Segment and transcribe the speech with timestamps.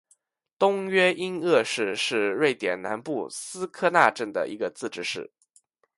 [0.57, 5.31] 东约因厄市是瑞典南部斯科讷省的一个自治市。